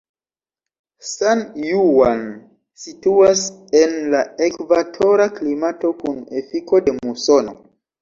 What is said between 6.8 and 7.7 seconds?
de musono.